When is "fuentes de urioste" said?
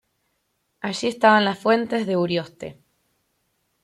1.59-2.81